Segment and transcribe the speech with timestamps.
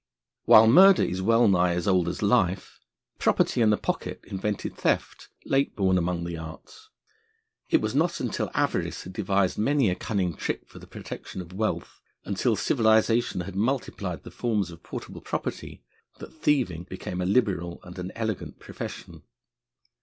[0.45, 2.79] While murder is wellnigh as old as life,
[3.19, 6.89] property and the pocket invented theft, late born among the arts.
[7.69, 11.53] It was not until avarice had devised many a cunning trick for the protection of
[11.53, 15.83] wealth, until civilisation had multiplied the forms of portable property,
[16.17, 19.21] that thieving became a liberal and an elegant profession.